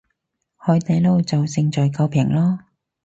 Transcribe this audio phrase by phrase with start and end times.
[0.57, 2.57] 海底撈就勝在夠平囉